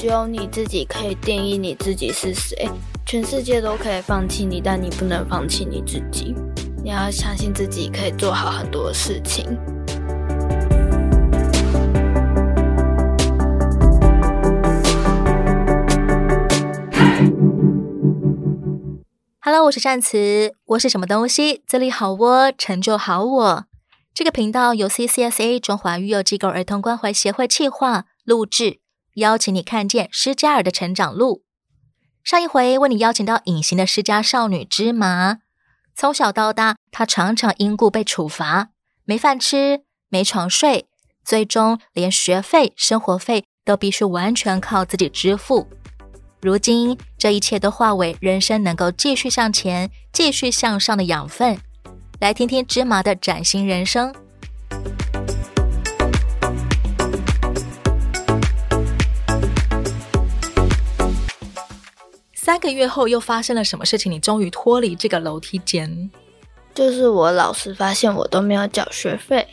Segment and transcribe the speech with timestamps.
[0.00, 2.66] 只有你自己可以定义你自己是谁，
[3.04, 6.34] 全世界都可以放弃你，但你不能放弃你自己。
[6.82, 9.44] 你要相信自己可以做好很多事情。
[19.42, 21.62] Hello，我是善慈，我是什么东西？
[21.66, 23.64] 自立好我，成就好我。
[24.14, 28.78] 这个频道由 CCSA 中华育幼机构儿童关怀协会企划录制，
[29.14, 31.42] 邀请你看见施加尔的成长路。
[32.22, 35.38] 上一回为你邀请到隐形的施家少女芝麻。
[35.94, 38.68] 从小到大，她常常因故被处罚，
[39.04, 40.86] 没饭吃，没床睡，
[41.24, 45.66] 最终连学费、生活费都必须完全靠自己支付。
[46.40, 51.58] 如今，这一切都化为人生能够继续向前、继续向上的养分。
[52.20, 54.14] 来听听芝麻的崭新人生。
[62.50, 64.10] 三个月后又发生了什么事情？
[64.10, 66.10] 你终于脱离这个楼梯间。
[66.74, 69.46] 就是我老师发现我都没有缴学费，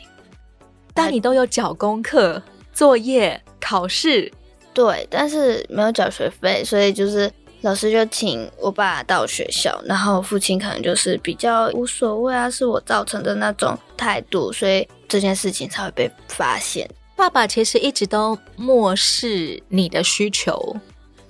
[0.95, 2.41] 但你都有缴功课、
[2.73, 4.33] 作业、考试。
[4.73, 7.31] 对，但是没有缴学费，所以就是
[7.61, 16.89] 老师就请我爸到学校，然后父亲可能就是比较无所谓啊，是我造成的那种态度，所以这件事情才会被发现。
[17.15, 20.75] 爸爸其实一直都漠视你的需求。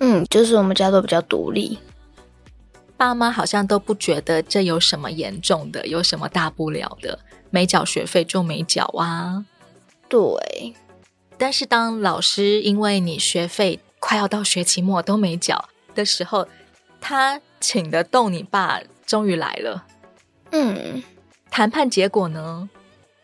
[0.00, 1.78] 嗯，就是我们家都比较独立，
[2.96, 7.18] 爸妈好像都不觉得这有什么严重的，有什么大不了的，
[7.50, 9.44] 没缴学费就没缴啊。
[10.08, 10.74] 对，
[11.36, 16.46] 但是当老师因为你学费快要到学期末都没缴的时候，
[17.00, 19.84] 他请得动你爸终于来了。
[20.52, 21.02] 嗯，
[21.50, 22.70] 谈判结果呢？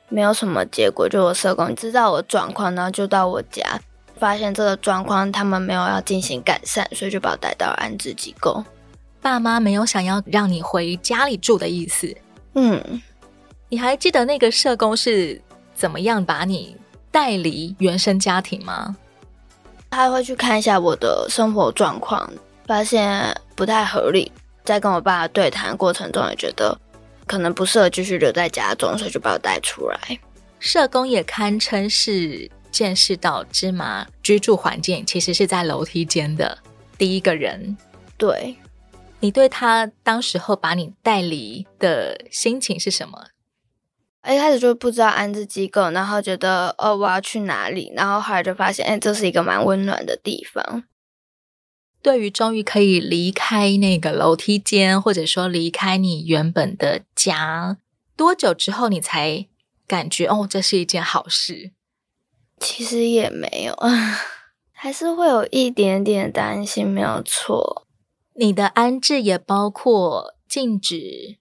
[0.09, 3.81] 没有什么结果，就我社工知道我状况，然后就到我家。
[4.25, 8.65] 发现这个状况，他们没有要进行改善，所以就把我带到了安置机构。
[9.21, 12.17] 爸妈没有想要让你回家里住的意思。
[12.55, 13.03] 嗯，
[13.69, 15.39] 你还记得那个社工是
[15.75, 16.75] 怎么样把你
[17.11, 18.97] 带离原生家庭吗？
[19.91, 22.33] 他会去看一下我的生活状况，
[22.67, 24.33] 发现不太合理，
[24.65, 26.75] 在跟我爸对谈过程中也觉得
[27.27, 30.19] 可能不适合继续留在家中，所以就把我带出来。
[30.59, 32.51] 社工也堪称是。
[32.75, 36.59] 见识到芝麻居住环境其实是在楼梯间的
[36.99, 37.77] 第一个人，
[38.19, 38.57] 对。
[39.21, 43.29] 你对他当时候把你带离的心情是什么？
[44.27, 50.83] 一开始就不知道安置机构，然后觉得哦，我要去哪里，然后后来就发现，哎，这是一个蛮温暖的地方。
[52.03, 57.79] 对于终于可以离开那个楼梯间，或者说离开你原本的家，
[58.17, 59.47] 多久之后你才
[59.87, 61.73] 感觉哦，这是一件好事？
[62.59, 63.91] 其实也没有啊，
[64.73, 67.87] 还是会有一点点担心，没有错。
[68.35, 71.39] 你的安置也包括禁止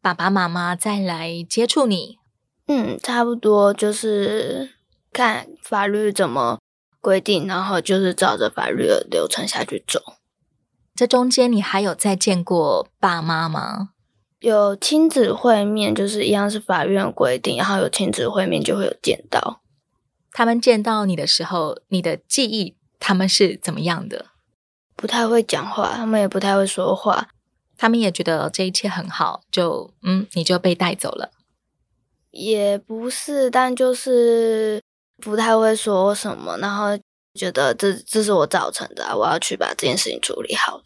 [0.00, 2.18] 爸爸妈妈再来接触你。
[2.66, 4.74] 嗯，差不多就是
[5.12, 6.58] 看法律怎么
[7.00, 10.00] 规定，然后就是照着法律的流程下去走。
[10.94, 13.90] 这中间你还有再见过爸妈吗？
[14.40, 19.62] 有亲子会面，就是一样是法院规定，然后有亲子会面就会有见到。
[20.38, 24.26] 他们见到你的时候，你的记忆他们是怎么样的？
[24.94, 27.30] 不太会讲话，他们也不太会说话，
[27.76, 31.32] 他们也觉得这一切很好，就嗯，你就被带走了。
[32.30, 34.80] 也不是，但就是
[35.16, 36.96] 不太会说什么，然后
[37.34, 40.82] 觉得这这是我造成的，我要去把这件事情处理好。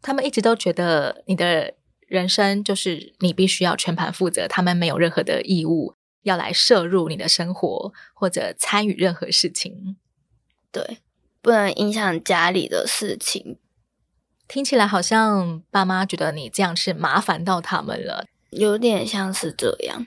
[0.00, 1.74] 他们一直都觉得你的
[2.06, 5.92] 人生就是你必须要全盘负责，他们没有任何的义务。
[6.22, 9.96] 要来摄入你的生活或者参与任何事情，
[10.70, 10.98] 对，
[11.40, 13.58] 不能影响家里的事情。
[14.48, 20.06] 听起来好像爸妈觉得你这样是麻烦到他们了，有点像是这样。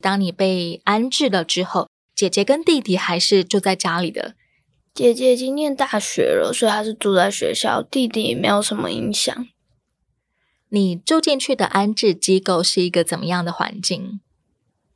[0.00, 4.34] 当你被安置了之后，姐姐跟弟弟还是住在家里的。
[4.92, 9.48] 姐姐已经念大学了，所以她是住在学校，弟弟没有什么影响。
[10.68, 14.20] 你住进去的安置机构是一个怎么样的环境？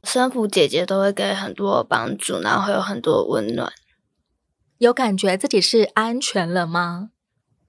[0.07, 3.73] 生父姐姐都会给很多帮助，然后会有很多温暖。
[4.79, 7.11] 有感觉自己是安全了吗？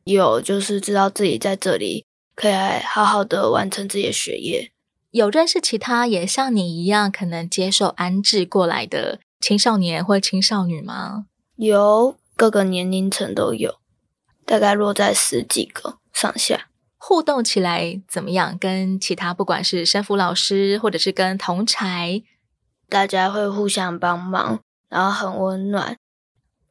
[0.03, 2.05] 有，就是知道自己在这里
[2.35, 2.53] 可以
[2.85, 4.71] 好好的完成自己的学业。
[5.11, 11.25] 有认识其他也像你一样可能接受安置过来的青少年或青少女吗？
[11.55, 13.79] 有，各个年龄层都有，
[14.45, 16.67] 大概落在十几个上下。
[16.97, 18.57] 互动起来怎么样？
[18.57, 22.21] 跟其他不管是生辅老师，或者是跟同才，
[22.89, 24.59] 大家会互相帮忙，
[24.89, 25.95] 然后很温暖。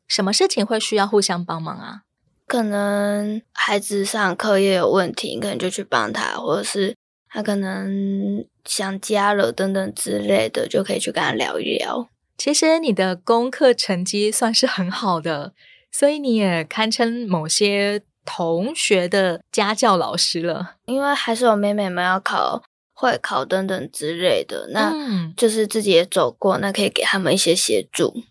[0.08, 2.02] 什么事情会需要互相帮忙啊？
[2.46, 6.94] 可能孩子上课也有问题，可能就去帮他，或者是
[7.29, 12.08] 他可能想家了等等之类的，就可以去跟他聊一聊。
[12.38, 15.55] 其实你的功课成绩算是很好的，
[15.90, 20.75] 所以你也堪称某些同学的家教老师了。
[20.84, 22.62] 因为还是有妹妹们要考
[22.93, 24.93] 会考等等之类的，那
[25.34, 28.23] 就是自己也走过，那可以给他们一些协助。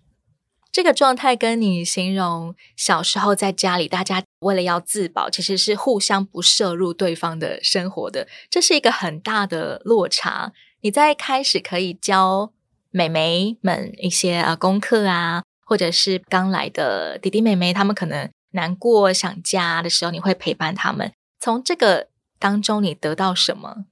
[0.71, 10.51] 这个状态跟你形容小时候在家里，大家为了要自保，其实是互相不摄入对方的生活的，这是一个很大的落差。
[10.81, 12.51] 你在开始可以教
[12.91, 21.13] 妹妹们一些呃功课啊，或者是刚来的弟弟妹妹，他们可能难过想家的时候，你会陪伴他们。
[21.39, 22.07] 从这个
[22.39, 23.85] 当中，你得到什么？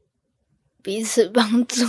[0.81, 1.85] 彼此帮助。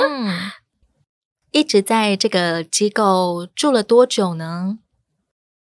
[0.00, 0.50] 嗯。
[1.52, 4.78] 一直在这个机构住了多久呢？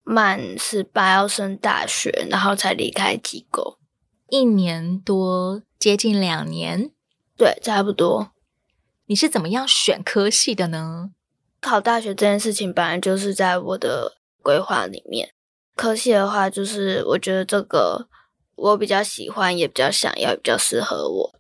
[0.03, 3.79] 满十八要升大学，然后才离开机构，
[4.29, 6.91] 一年多，接近两年。
[7.39, 8.33] 对，差不多。
[9.07, 11.13] 你是怎么样选科系的呢？
[11.61, 15.33] 考大学这件事情本来就是在我的规划里面。
[15.75, 18.07] 科系的话，就是我觉得这个
[18.57, 21.35] 我比较喜欢，也比较想要，比较适合我。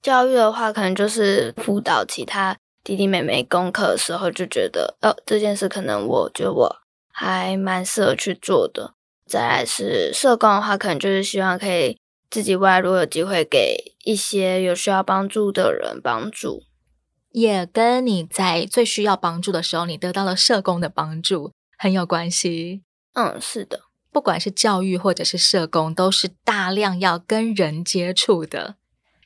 [0.00, 2.56] 教育的话，可能就是辅导其他。
[2.84, 6.76] 弟弟妹妹功课的时候就觉得，哦，这件事可能我觉得我
[7.10, 8.92] 还蛮适合去做的。
[9.26, 11.96] 再来是社工的话，可能就是希望可以
[12.28, 16.64] 自己未来如果有机会给一些有需要帮助的人帮助，
[17.30, 22.82] 也跟你在最需要帮助的时候，你得到了社工的帮助很有关系。
[23.14, 23.80] 嗯，是的，
[24.12, 28.76] 不管是教育或者是社工，都是大量要跟人接触的。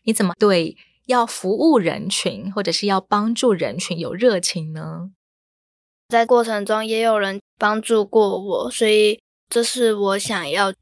[0.05, 0.77] 你怎么对？
[1.07, 5.11] 要服务人群，或者是要帮助人群有热情呢？
[6.11, 9.19] 在过程中也有人帮助过我，所以
[9.49, 10.75] 这是我想要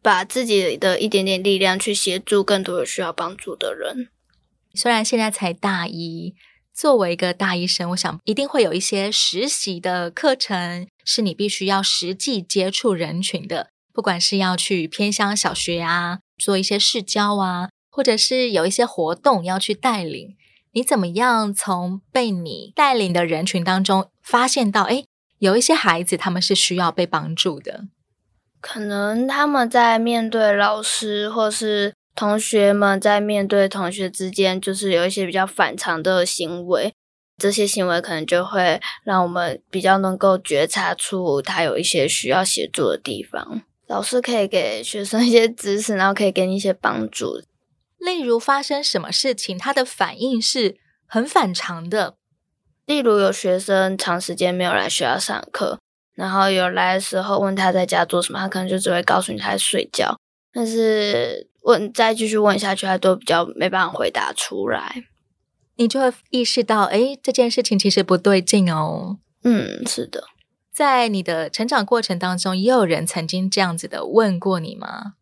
[0.00, 4.08] 把自己的一点点力量去协助更多有需要帮助的人。
[4.72, 6.34] 虽然现在才大一，
[6.74, 17.70] 作为一个大医生，我想一定会有一些实习的课程，是你必须要实际接触人群的，不管是要去偏乡小学啊，做一些市教啊。
[17.96, 20.34] 或者是有一些活动要去带领，
[20.72, 25.06] 你怎么样从被你带领的人群当中发现到，诶，
[25.38, 27.84] 有一些孩子他们是需要被帮助的，
[28.60, 36.94] 可能他们在面对老师或是同学们在面对同学之间，就是有一些比较反常的行为，
[37.36, 47.42] 这些行为可能就会让我们比较能够觉察出他有一些需要协助的地方，老师可以给学生一些知识，然后可以给你一些帮助。
[47.98, 50.76] 例如发生什么事情，他的反应是
[51.06, 52.14] 很反常的。
[52.86, 55.78] 例如有学生长时间没有来学校上课，
[56.14, 60.14] 然后有来的时候问他在家做什么，他可能就只会告诉你他在睡觉。
[60.52, 65.04] 但是问再继续问下去，他都比较没办法回答出来。
[65.76, 69.18] 你就会意识到，哎，这件事情其实不对劲哦。
[69.42, 70.24] 嗯，是的。
[70.72, 75.14] 在你的成长过程当中，也有人曾经这样子的问过你吗？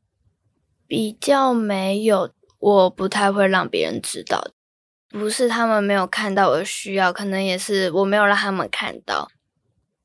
[0.87, 2.31] 比较没有。
[2.59, 4.53] 我不太会让别人知道，
[5.09, 9.29] 不是他们没有看到我的需要，可能也是我没有让他们看到。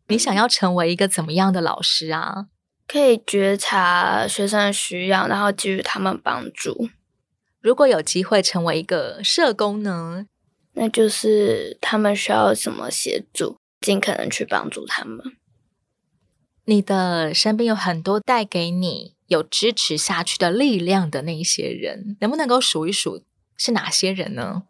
[0.08, 2.48] 你想要成为一个怎么样的老师啊？
[2.88, 6.90] 可以觉察学生的需要，然后给予他们帮助。
[7.60, 10.26] 如果有机会成为一个社工呢？
[10.74, 15.20] 那就是他们需要什么协助，尽可能去帮助他们。
[16.66, 19.16] 你的身边有很多带给你。
[19.28, 23.26] 有支持下去的力量的那一些人，能不能够数一数
[23.58, 24.64] 是哪些人呢？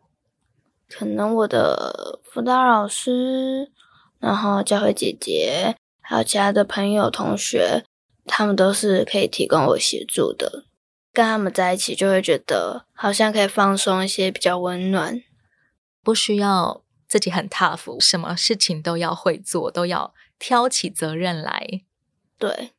[0.89, 3.71] 可能我的辅导老师，
[4.19, 7.83] 然后教会姐姐，还有其他的朋友同学，
[8.27, 10.65] 他们都是可以提供我协助的。
[11.13, 15.23] 跟他们在一起，就会觉得好像可以放松一些，比较温暖，
[16.03, 21.81] 不需要自己很 tough，什么事情都要会做，都要挑起责任来。
[22.37, 22.71] 对。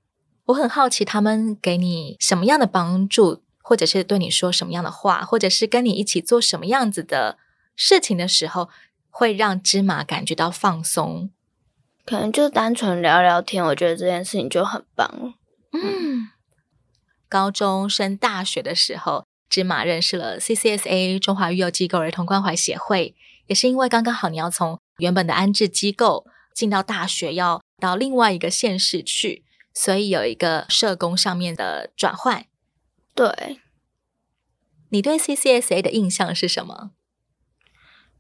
[0.44, 7.36] 我很好奇，他们给你什么样的帮助，或者是对你说什么样的话，或者是跟你一起做什么样子的
[7.76, 8.70] 事情的时候，
[9.10, 11.28] 会让芝麻感觉到放松。
[12.06, 15.34] 可能就单纯聊聊天，我觉得这件事情就很棒。
[15.82, 16.28] 嗯，
[17.28, 23.14] 高中升大学的时候，芝麻认识了 CCSA 中华育幼机构儿童关怀协会，
[23.46, 29.44] 也是因为刚刚好你要从原本的安置机构进到大学，要到另外一个县市去。
[29.74, 32.46] 所以有一个社工上面的转换，
[33.14, 33.60] 对。
[34.88, 36.90] 你对 CCSA 的印象是什么？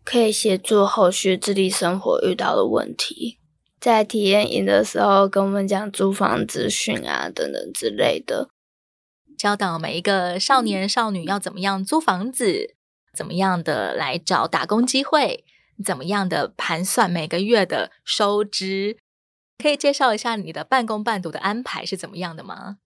[0.04, 3.37] 可以协助后续自立生活遇到的问题。
[3.80, 8.48] 在体验营的时候跟我们讲租房资讯啊等等之类的，
[9.36, 12.74] 教导每一个少年少女要怎么样租房子，
[13.14, 15.44] 怎么样的来找打工机会，
[15.84, 18.98] 怎么样的盘算每个月的收支。
[19.58, 22.78] 可以介绍一下你的半工半读的安排是怎么样的吗？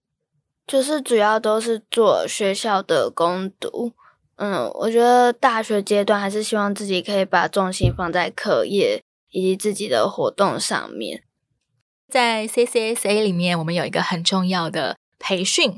[0.67, 3.93] 就是主要都是做学校的工读。
[4.37, 11.25] 嗯，我觉得大学阶段还是希望自己可以把重心放在课业以及自己的活动上面。
[12.09, 15.75] 在 CCSA 里面，我们有一个很重要的培训，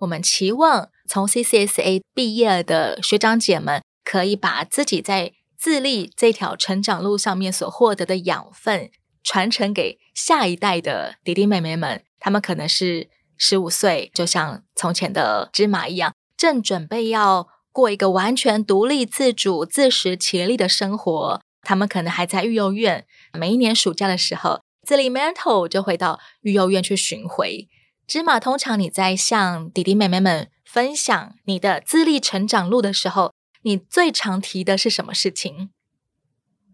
[0.00, 8.90] 我们期望从 CCSA 毕业的学长姐们可以把自己在自立这条成长路上面所获得的养分。
[9.22, 21.40] 传承给下一代的弟弟妹妹们，他们可能是十五岁，就像从前的芝麻一样，正准备要过一个完全独立自主、自食其力的生活。
[21.66, 27.68] 他们可能还在育幼院，每一年暑假的时候，自立 mental 就会到育幼院去巡回。
[28.06, 35.70] 芝麻，通常你在向弟弟妹妹们分享你的自立成长路的时候，你最常提的是什么事情？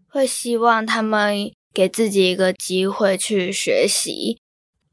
[0.07, 1.51] 会希望他们。
[1.75, 4.37] 给自己一个机会去学习，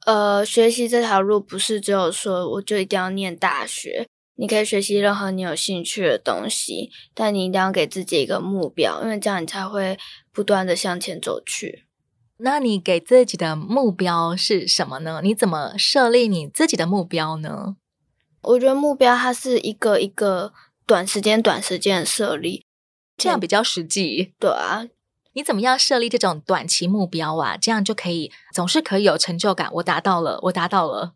[0.07, 4.09] 呃，学习这条路不是只有说我就一定要念大学，
[4.41, 9.99] 你可以学习任何你有兴趣的东西，但你一定要给自己一个目标，因为这样你才会
[10.33, 11.85] 不断的向前走去。
[12.39, 15.21] 那你给自己的目标是什么呢？
[15.23, 17.77] 你怎么设立你自己的目标呢？
[18.41, 20.55] 我觉得目标它是一个一个
[20.87, 22.65] 短时间、短时间的设立，
[23.19, 24.33] 这样比较实际。
[24.41, 24.87] 对啊。
[25.35, 27.59] 你怎么样设立这种短期目标啊？
[27.59, 29.69] 这样就可以总是可以有成就感。
[29.75, 31.13] 我达到了，我达到了。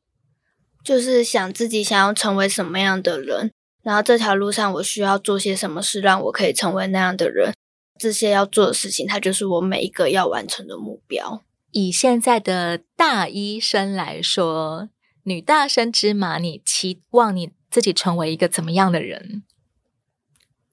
[0.85, 3.51] 就是想自己想要成为什么样的人，
[3.83, 7.55] 然后这条路上我需要做些什么事，让我可以成为那样的人。
[7.99, 11.43] 这些要做的事情，它就是我每一个要完成的目标。
[11.71, 14.89] 以现在的大医生来说，
[15.23, 19.43] 女大生之马，你期望你自己成为一个怎么样的人？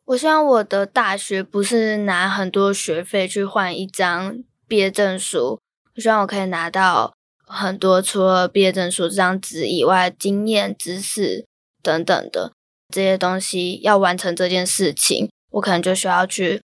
[0.05, 5.59] 我希望我的大学不是拿很多学费去换一张毕业证书，
[5.95, 7.13] 我希望我可以拿到
[7.51, 11.45] 很多除了毕业证书这张纸以外，经验、知识
[11.83, 12.53] 等等的
[12.89, 13.79] 这些东西。
[13.83, 16.61] 要完成这件事情，我可能就需要去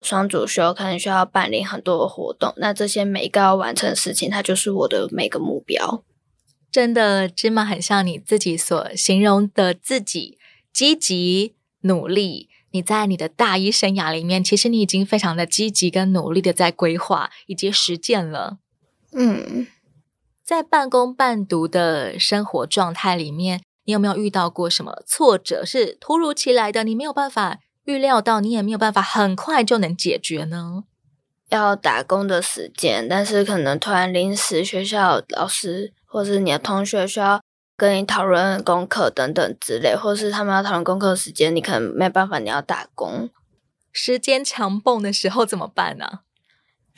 [0.00, 2.54] 双主修，可能需要办理很多的活动。
[2.56, 6.04] 那这些每一个要完成的事情，它就是我的每个目标。
[6.70, 10.38] 真的，芝麻很像你自己所形容的自己，
[10.72, 12.48] 积极努力。
[12.70, 18.58] 你在你的大一生涯里面，其实你已经非常的积极跟努力的在规划以及实践了。
[19.12, 19.66] 嗯，
[20.48, 26.84] 在半工半读的生活状态里面，你有没有遇到过什么挫折是突如其来的？
[26.84, 30.84] 你没有办法预料到，你也没有办法很快就能解决呢？
[31.50, 37.42] 要打工的时间，但是可能突然临时学校老师或是你的同学需要。
[37.76, 43.28] 跟你讨论功课等等之类，或是他们要讨论功课时间，你可能没办法，你要打工。
[43.92, 46.20] 时间强蹦的时候怎么办呢？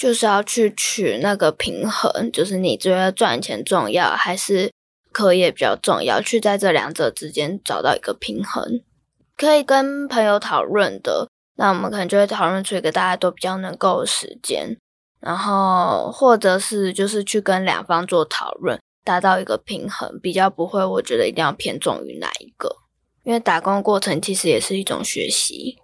[0.01, 4.73] 就是要去取那个平衡，就是你觉得赚钱重要还是
[5.13, 6.23] 课业比较重要？
[6.23, 8.81] 去在这两者之间找到一个平衡。
[9.37, 14.75] 可以跟朋友讨论的，那我们可能就会讨论出一个大家都比较能够的时间，
[15.21, 18.81] 然后或者是就是去跟两方做讨论。
[19.05, 22.77] 达到一个平衡，比较不会，我觉得一定要偏重于哪一个，
[23.25, 25.77] 因为打工过程其实也是一种学习。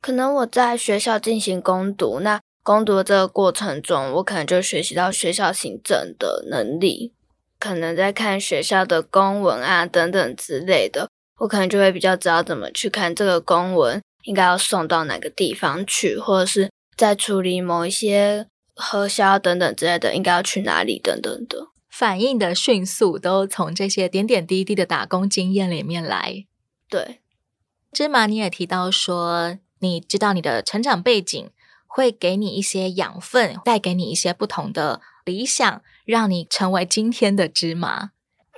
[0.00, 7.12] 可能我在学校进行攻读，那工读的这个过程中，我可能就学习到学校行政的能力，
[7.60, 21.68] 可能在看学校的公文啊等等之类的，我可能就会比较知道怎么去看这个公文应该要送到哪个地方去，或者是在处理某一些核销等等之类的，应该要去哪里等等的。
[21.90, 26.46] 反应的迅速，都从这些点点滴滴的打工经验里面来。
[26.88, 27.20] 对，
[27.92, 31.50] 芝麻，你也提到说，你知道你的成长背景
[31.94, 38.10] 会给你一些养分，带给你一些不同的理想，让你成为今天的芝麻。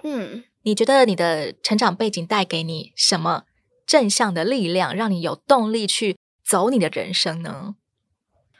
[0.02, 3.42] 嗯，你觉得你的成长背景带给你什么
[3.86, 7.74] 正向的力量，让你有动力去走你的人生呢？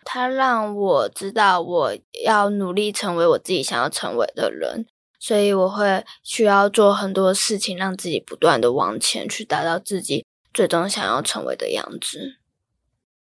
[0.04, 4.84] 它让我知道我要努力成为我自己想要成为的人，
[5.18, 12.36] 所以我会需要做很多事情，让自己不断的往前去，达到自己最终想要成为的样子。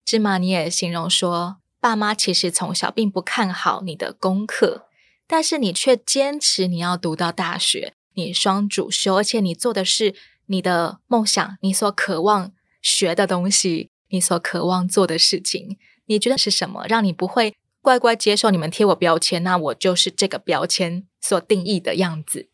[0.09, 4.87] 芝麻，你也形容说，爸妈其实从小并不看好你的功课，
[5.27, 10.15] 但是你却坚持你要读到大学，你双主修，而且你做的是
[10.47, 12.51] 你的梦想，你所渴望
[12.81, 15.77] 学的东西，你所渴望做的事情。
[16.07, 22.49] 你觉得是什么让你不会乖乖接受你们贴我标签，那我就是这个标签所定义的样子。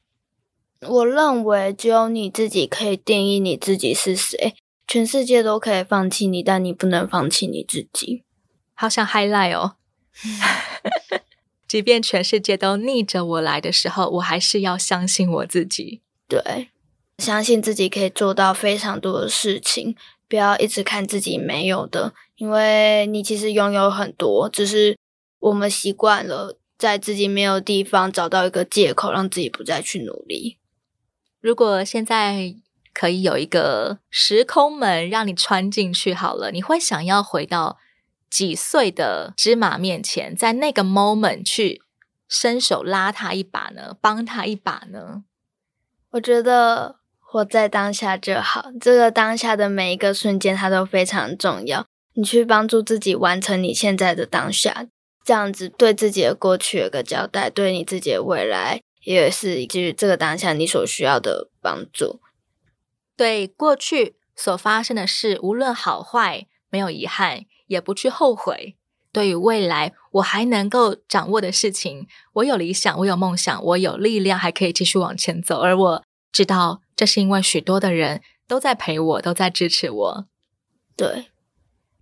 [0.81, 4.55] 我认为只有你自己可以定义你自己是谁，
[4.87, 8.23] 全世界都可以放弃你，但你不能放弃你自己。
[8.73, 9.75] 好想 highlight 哦！
[11.67, 16.01] 即便全世界都逆着我来的时候，我还是要相信我自己。
[16.27, 16.69] 对，
[17.17, 19.95] 相信自己可以做到非常多的事情，
[20.29, 24.97] 不要一直看自己没有的，因为你其实拥有很多，只是
[25.39, 30.57] 我们习惯了在自己没有地方找到一个借口，让自己不再去努力。
[31.41, 32.55] 如果现在
[32.95, 37.77] 可以有一个时空门让你穿进去好了，你会想要回到
[38.29, 41.81] 几岁的芝麻面前，在那个 moment 去
[42.29, 43.97] 伸手拉他一把呢？
[43.99, 45.25] 帮他一把呢？
[46.11, 51.85] 我觉得活在当下就好，这个当下的每一个瞬间，它都非常重要。
[52.13, 54.87] 你去帮助自己完成你现在的当下，
[55.25, 58.81] 这样子对自己的过去有个交代，对你自己的未来。
[59.03, 62.19] 也是基于这个当下你所需要的帮助。
[63.17, 68.75] 对过去所发生的事，无论好坏，没有遗憾，也不去后悔。
[69.11, 75.61] 对于未来，我还能够掌握的事情，我有理想，我有梦想，我有力量，还可以继续往前走。
[75.61, 76.03] 而我
[76.33, 80.25] 知道，这是因为许多的人都在陪我，都在支持我。
[80.97, 81.27] 对，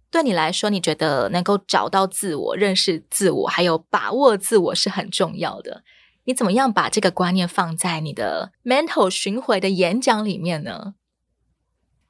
[0.10, 5.84] 对你来说，你觉得能够找到自我、认识自我，还有把握自我是很重要的。
[6.24, 10.96] 你怎么样把这个观念放在你的 mental 巡回的演讲里面呢？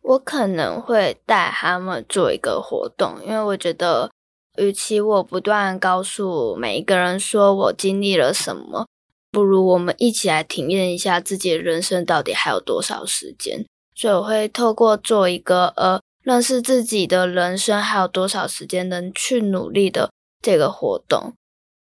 [0.03, 4.11] 我可能会带他们做一个活动，因为我觉得，
[4.57, 8.87] 与其我不断告诉每一个人说我经历了什么，
[9.31, 13.65] 不如我们一起来体验一下自己的人生到底还有多少时间。
[13.95, 21.33] 所以我会透过做一个呃，认识自己的人生还有多少时间能去努力的这个活动。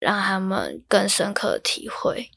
[0.00, 2.30] 让他们更深刻体会。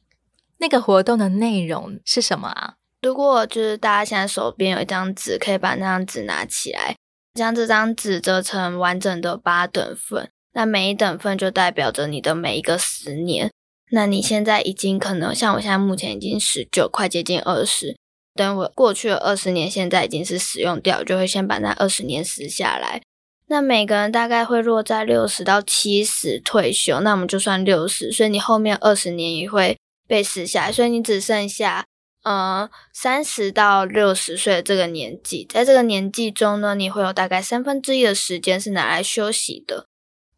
[0.57, 2.73] 那个活动的内容是什么啊？
[3.01, 6.95] 如果就是大家现在手边有一张纸，可以把那张纸拿起来，
[7.33, 10.29] 将这张纸折成完整的八等份。
[10.53, 13.49] 那每一等份就代表着你的每一个十年。
[13.91, 17.97] 那你现在已经可能像我现在目前已经十九，快接近二十。
[18.35, 23.01] 等我过去了二十年，现在已经是使用掉，就会先把那二十年撕下来。
[23.47, 31.83] 那每个人大概会落在六十到七十退休，那我们就算六十，所以你后面二十年也会被撕下来，所以你只剩下
[32.23, 39.87] 呃三十到六十岁这个年纪，在这个年纪中呢，你会有大概三分之一的时间是拿来休息的。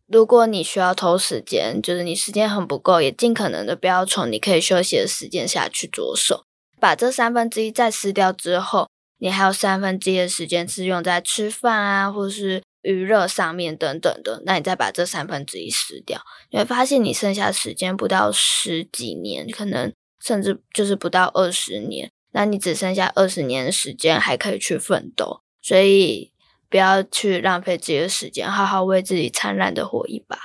[0.08, 6.46] 如果你需要偷时间，就是你时间很不够，也尽可能的不要从你可以休息的时间下去着手，
[6.80, 12.62] 把这三分之一再撕掉之后，你还有三分之一的时间是用在吃饭啊，或是。
[12.84, 16.19] 娱乐上面等等的，那你再把这三分之一撕掉，
[16.52, 19.93] 你会发现你剩下时间不到十几年，可能
[20.24, 22.12] 甚至就是不到二十年。
[22.32, 26.32] 那你只剩下二十年的时间还可以去奋斗，所以
[26.70, 30.40] 不要去浪费自己的时间，好好为自己灿烂的活一把。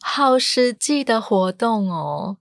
[0.00, 2.38] 好实际的活动哦！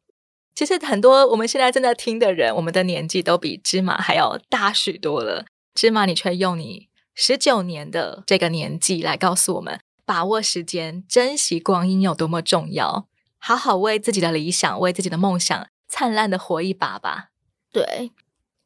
[0.55, 5.45] 其实很多我们现在正在听的人，我们的年纪都比芝麻还要大许多了。
[5.73, 6.87] 芝麻，你却用你。
[7.13, 13.07] 十九年的这个年纪来告诉我们，把握时间、珍惜光阴有多么重要。
[13.37, 17.31] 好好为自己的理想、为自己的梦想，灿烂的活一把吧。
[17.73, 18.11] 对，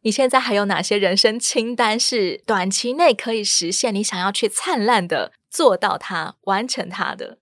[0.02, 3.96] 你现在还有哪些人生清单是短期内可以实现？
[3.96, 7.38] 你想要去灿烂的做到它、完成它的？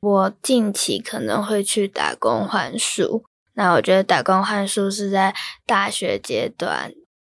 [0.00, 3.24] 我近期可能会去打工换宿。
[3.54, 5.34] 那我觉得打工换宿是在
[5.66, 6.92] 大学阶段。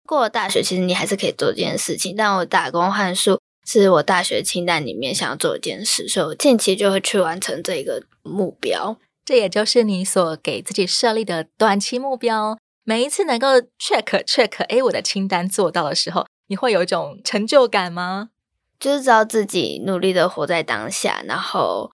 [0.08, 2.15] 过了大学，其实你还是可以做这件事情。
[2.15, 8.97] 但我打工换宿是我大学清单里面想要做一件事，所以我近期就会去完成这个目标。
[9.25, 12.57] 这也就是你所给自己设立的短期目标。
[12.83, 13.47] 每一次能够
[13.79, 18.29] check check，哎，我的清单做到的时候，你会有一种成就感吗？
[18.79, 21.91] 就是知道自己努力的活在当下，然后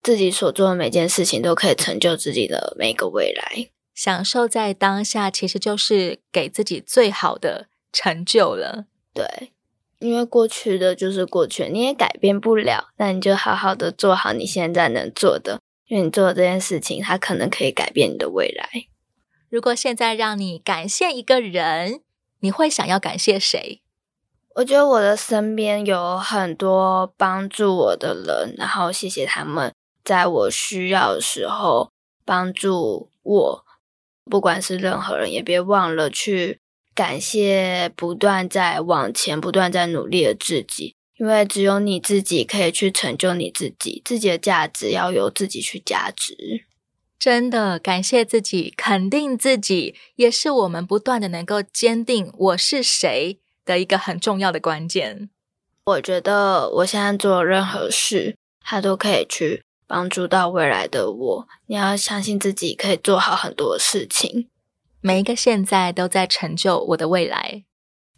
[0.00, 3.70] 自己所做的每件事情都可以成就自己的每个未来。
[3.92, 8.86] 享受在当下，其实就是给自己最好的成就了。
[9.12, 9.50] 对，
[9.98, 12.90] 因为过去的就是过去，你也改变不了。
[12.98, 18.86] 那你就好好的做好你现在能做的，因为你做的这件事情，它可能可以改变你的未来。
[19.48, 22.00] 如果现在让你感谢一个人，
[22.38, 23.82] 你会想要感谢谁？
[24.54, 29.74] 我觉得我的身边有很多帮助我的人，然后谢谢他们
[30.04, 31.90] 在我需要的时候
[32.24, 33.64] 帮助我。
[34.26, 36.60] 不管是任何人，也别忘了去
[36.94, 46.64] 感谢不断在往前、不断在努力的自己，因为只有你自己可以去成就你自己，自己的价值要由自己去价值。
[47.18, 55.28] 真的，感谢自己，肯定自己，也是我们不断的能够坚定我是谁的一个很重要的关键。
[55.84, 61.48] 我觉得我现在做任何事，它都可以去帮助到未来的我。
[61.66, 64.48] 你要相信自己可以做好很多事情，
[65.02, 67.64] 每一个现在都在成就我的未来。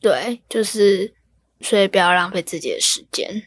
[0.00, 1.14] 对，就是。
[1.62, 3.46] 所以不要浪费自己的时间。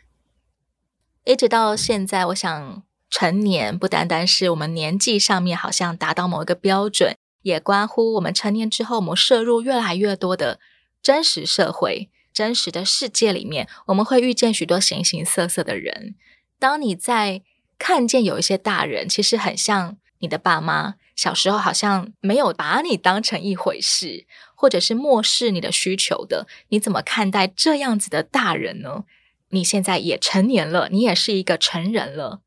[1.25, 10.59] 一直到现在，我想成年不单单是我们年纪上面好像达到某一个标准，也关乎我们成年之后，我们摄入越来越多的
[11.01, 16.15] 真实社会、真实的世界里面，我们会遇见许多形形色色的人。
[16.57, 17.41] 当你在
[17.77, 20.95] 看见有一些大人，其实很像你的爸妈。
[21.15, 24.27] 小时候好像没有把你当成一回事，
[24.65, 29.03] 或者是漠视你的需求的，你怎么看待这样子的大人呢？
[29.49, 32.41] 你现在也成年了，你也是一个成人了。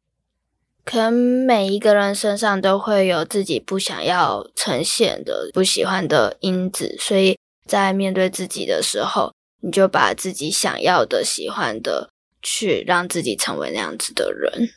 [0.85, 12.11] 可能每一个人身上都会有自己不想要呈现的、不喜欢的因子，所以在面对自己的时候，你就把自己想要的、喜欢的，
[12.43, 14.71] 去让自己成为那样子的人。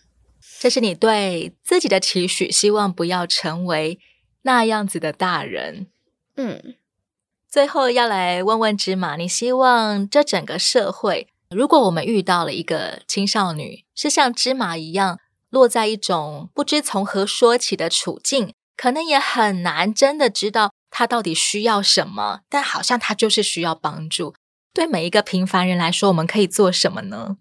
[0.60, 3.97] 这是你对自己的期许，希望不要成为
[4.43, 5.88] 那样子的大人。
[6.38, 6.75] 嗯，
[7.52, 24.34] 最后要来问问芝麻，你希望这整个社会，如果我们遇到了一个青少女，是像芝麻一样落在一种不知从何说起的处境，可能也很难真的知道她到底需要什么，但好像她就是需要帮助。
[24.74, 27.36] 对每一个平凡人来说，我们可以做什么呢？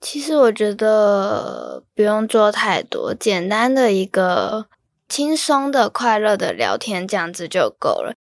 [0.00, 4.68] 其实我觉得不用做太多，简单的一个
[5.08, 8.14] 轻松的、快乐的聊天，这样子就够了，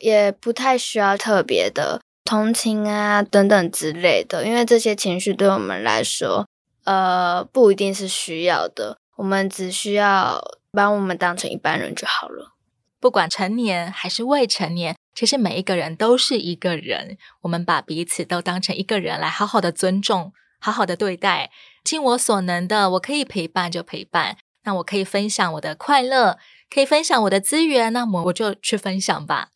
[0.00, 6.46] 也不太需要特别的同情啊等等之类的，因为这些情绪对我们来说，
[6.84, 12.54] 呃，不一定是需要的，我们只需要把我们当成一般人就好了。
[12.98, 20.32] 不管成年还是未成年，其实每一个人都是一个人，我们把彼此都当成一个人来好好的尊重。
[20.62, 21.50] 好好的对待，
[21.82, 24.36] 尽我所能的，我可以陪伴就陪伴。
[24.64, 26.36] 那我可以分享我的快乐，
[26.68, 29.48] 可以分享我的资源，那么我就去分享吧。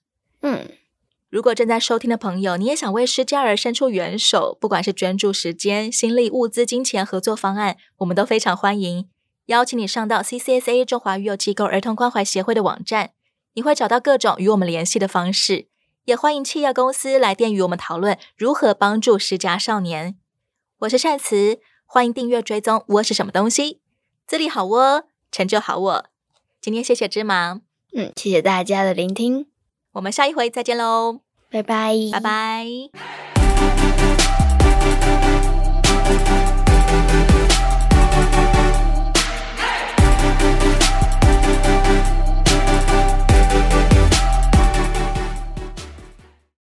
[0.46, 0.68] 嗯，
[1.30, 9.08] 如果正在收听的朋友，你也想为失家儿伸出援手，不管是捐助时间、心力、物资、金钱、合作方案，我们都非常欢迎。
[9.46, 13.12] 邀请你上到 CCSA 中华育幼机构儿童关怀协会的网站，
[13.54, 15.68] 你会找到各种与我们联系的方式。
[16.04, 20.16] 也欢迎企业公司来电与我们讨论如何帮助失家少年。
[20.80, 22.84] 我是善慈，欢迎订阅追踪。
[22.88, 23.80] 窝是什么东西？
[24.26, 26.04] 自立好窝，成就好我。
[26.60, 27.62] 今天谢谢芝麻，
[27.96, 29.53] 嗯，谢谢大家的聆听。
[29.94, 31.94] 我们下一回再见喽拜拜。
[32.12, 34.03] 拜拜。